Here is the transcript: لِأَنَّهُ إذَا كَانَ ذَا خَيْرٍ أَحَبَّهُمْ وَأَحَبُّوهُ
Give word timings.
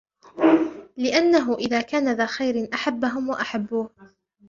لِأَنَّهُ 0.97 1.53
إذَا 1.55 1.81
كَانَ 1.81 2.11
ذَا 2.13 2.25
خَيْرٍ 2.25 2.69
أَحَبَّهُمْ 2.73 3.29
وَأَحَبُّوهُ 3.29 3.89